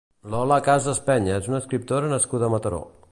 Lola 0.35 0.55
Casas 0.67 1.01
Peña 1.09 1.37
és 1.41 1.51
una 1.51 1.61
escriptora 1.65 2.13
nascuda 2.17 2.49
a 2.49 2.55
Mataró. 2.55 2.85